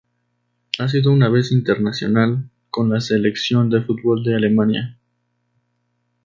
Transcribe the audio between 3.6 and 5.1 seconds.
de fútbol de Alemania.